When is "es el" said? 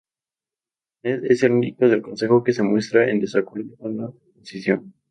1.25-1.51